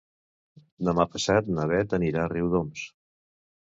[0.87, 2.93] Demà passat na Beth anirà a Riudoms.